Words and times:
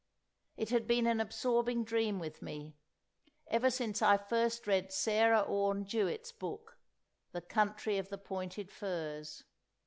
It 0.57 0.71
had 0.71 0.87
been 0.87 1.05
an 1.05 1.19
absorbing 1.19 1.83
dream 1.83 2.17
with 2.17 2.41
me, 2.41 2.75
ever 3.45 3.69
since 3.69 4.01
I 4.01 4.17
first 4.17 4.65
read 4.65 4.91
Sarah 4.91 5.41
Orne 5.41 5.85
Jewett's 5.85 6.31
book, 6.31 6.79
The 7.33 7.41
Country 7.41 7.99
of 7.99 8.09
the 8.09 8.17
Pointed 8.17 8.71
Firs. 8.71 9.43